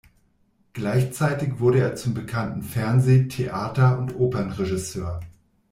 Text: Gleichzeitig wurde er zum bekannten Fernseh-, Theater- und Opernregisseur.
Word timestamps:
Gleichzeitig 0.73 1.59
wurde 1.59 1.77
er 1.79 1.95
zum 1.95 2.15
bekannten 2.15 2.63
Fernseh-, 2.63 3.27
Theater- 3.27 3.99
und 3.99 4.15
Opernregisseur. 4.15 5.19